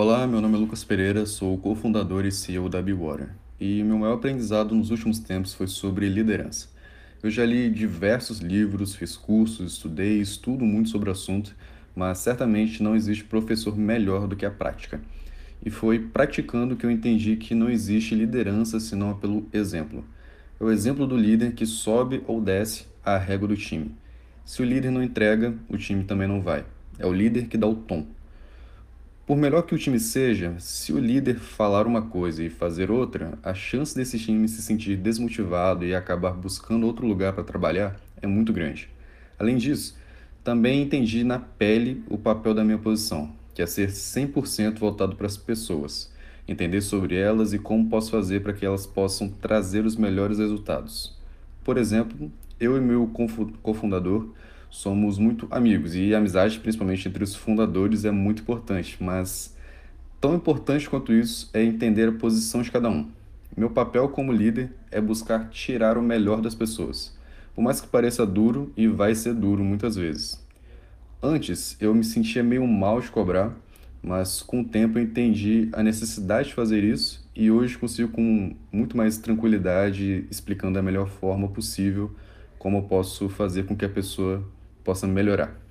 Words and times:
Olá, 0.00 0.28
meu 0.28 0.40
nome 0.40 0.54
é 0.54 0.60
Lucas 0.60 0.84
Pereira, 0.84 1.26
sou 1.26 1.58
cofundador 1.58 2.24
e 2.24 2.30
CEO 2.30 2.68
da 2.68 2.80
Bewater. 2.80 3.30
E 3.58 3.82
meu 3.82 3.98
maior 3.98 4.14
aprendizado 4.14 4.72
nos 4.72 4.92
últimos 4.92 5.18
tempos 5.18 5.54
foi 5.54 5.66
sobre 5.66 6.08
liderança. 6.08 6.68
Eu 7.20 7.28
já 7.28 7.44
li 7.44 7.68
diversos 7.68 8.38
livros, 8.38 8.94
fiz 8.94 9.16
cursos, 9.16 9.72
estudei, 9.72 10.20
estudo 10.20 10.64
muito 10.64 10.88
sobre 10.88 11.08
o 11.08 11.12
assunto, 11.12 11.52
mas 11.96 12.18
certamente 12.18 12.80
não 12.80 12.94
existe 12.94 13.24
professor 13.24 13.76
melhor 13.76 14.28
do 14.28 14.36
que 14.36 14.46
a 14.46 14.52
prática. 14.52 15.00
E 15.66 15.68
foi 15.68 15.98
praticando 15.98 16.76
que 16.76 16.86
eu 16.86 16.92
entendi 16.92 17.34
que 17.34 17.52
não 17.52 17.68
existe 17.68 18.14
liderança 18.14 18.78
senão 18.78 19.18
pelo 19.18 19.48
exemplo. 19.52 20.04
É 20.60 20.64
o 20.64 20.70
exemplo 20.70 21.08
do 21.08 21.16
líder 21.16 21.54
que 21.54 21.66
sobe 21.66 22.22
ou 22.24 22.40
desce 22.40 22.86
a 23.04 23.18
régua 23.18 23.48
do 23.48 23.56
time. 23.56 23.96
Se 24.44 24.62
o 24.62 24.64
líder 24.64 24.92
não 24.92 25.02
entrega, 25.02 25.56
o 25.68 25.76
time 25.76 26.04
também 26.04 26.28
não 26.28 26.40
vai. 26.40 26.64
É 27.00 27.04
o 27.04 27.12
líder 27.12 27.48
que 27.48 27.58
dá 27.58 27.66
o 27.66 27.74
tom. 27.74 28.06
Por 29.28 29.36
melhor 29.36 29.60
que 29.60 29.74
o 29.74 29.78
time 29.78 30.00
seja, 30.00 30.56
se 30.58 30.90
o 30.90 30.98
líder 30.98 31.38
falar 31.38 31.86
uma 31.86 32.00
coisa 32.00 32.42
e 32.42 32.48
fazer 32.48 32.90
outra, 32.90 33.38
a 33.42 33.52
chance 33.52 33.94
desse 33.94 34.18
time 34.18 34.48
se 34.48 34.62
sentir 34.62 34.96
desmotivado 34.96 35.84
e 35.84 35.94
acabar 35.94 36.32
buscando 36.32 36.86
outro 36.86 37.06
lugar 37.06 37.34
para 37.34 37.44
trabalhar 37.44 38.00
é 38.22 38.26
muito 38.26 38.54
grande. 38.54 38.88
Além 39.38 39.58
disso, 39.58 39.98
também 40.42 40.80
entendi 40.80 41.24
na 41.24 41.38
pele 41.38 42.02
o 42.08 42.16
papel 42.16 42.54
da 42.54 42.64
minha 42.64 42.78
posição, 42.78 43.30
que 43.52 43.60
é 43.60 43.66
ser 43.66 43.90
100% 43.90 44.78
voltado 44.78 45.14
para 45.14 45.26
as 45.26 45.36
pessoas, 45.36 46.10
entender 46.48 46.80
sobre 46.80 47.14
elas 47.14 47.52
e 47.52 47.58
como 47.58 47.90
posso 47.90 48.10
fazer 48.10 48.42
para 48.42 48.54
que 48.54 48.64
elas 48.64 48.86
possam 48.86 49.28
trazer 49.28 49.84
os 49.84 49.94
melhores 49.94 50.38
resultados. 50.38 51.14
Por 51.62 51.76
exemplo, 51.76 52.32
eu 52.58 52.78
e 52.78 52.80
meu 52.80 53.06
cofundador 53.62 54.30
somos 54.70 55.18
muito 55.18 55.46
amigos 55.50 55.94
e 55.94 56.14
a 56.14 56.18
amizade, 56.18 56.58
principalmente 56.60 57.08
entre 57.08 57.24
os 57.24 57.34
fundadores, 57.34 58.04
é 58.04 58.10
muito 58.10 58.42
importante, 58.42 58.96
mas 59.00 59.56
tão 60.20 60.34
importante 60.34 60.88
quanto 60.88 61.12
isso 61.12 61.50
é 61.52 61.62
entender 61.62 62.08
a 62.08 62.12
posição 62.12 62.62
de 62.62 62.70
cada 62.70 62.88
um. 62.88 63.10
Meu 63.56 63.70
papel 63.70 64.08
como 64.08 64.32
líder 64.32 64.72
é 64.90 65.00
buscar 65.00 65.48
tirar 65.50 65.98
o 65.98 66.02
melhor 66.02 66.40
das 66.40 66.54
pessoas, 66.54 67.16
por 67.54 67.62
mais 67.62 67.80
que 67.80 67.88
pareça 67.88 68.24
duro 68.24 68.72
e 68.76 68.86
vai 68.86 69.14
ser 69.14 69.34
duro 69.34 69.64
muitas 69.64 69.96
vezes. 69.96 70.40
Antes 71.22 71.76
eu 71.80 71.94
me 71.94 72.04
sentia 72.04 72.42
meio 72.42 72.66
mal 72.66 73.00
de 73.00 73.10
cobrar, 73.10 73.56
mas 74.02 74.42
com 74.42 74.60
o 74.60 74.64
tempo 74.64 74.98
eu 74.98 75.02
entendi 75.02 75.68
a 75.72 75.82
necessidade 75.82 76.48
de 76.48 76.54
fazer 76.54 76.84
isso 76.84 77.26
e 77.34 77.50
hoje 77.50 77.76
consigo 77.76 78.12
com 78.12 78.54
muito 78.70 78.96
mais 78.96 79.18
tranquilidade 79.18 80.24
explicando 80.30 80.74
da 80.74 80.82
melhor 80.82 81.08
forma 81.08 81.48
possível 81.48 82.14
como 82.58 82.78
eu 82.78 82.82
posso 82.82 83.28
fazer 83.28 83.66
com 83.66 83.76
que 83.76 83.84
a 83.84 83.88
pessoa 83.88 84.44
possa 84.88 85.06
melhorar. 85.06 85.67